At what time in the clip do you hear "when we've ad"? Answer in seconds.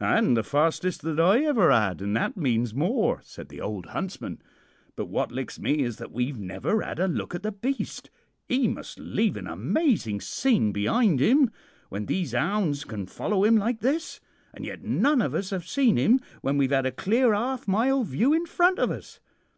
16.40-16.86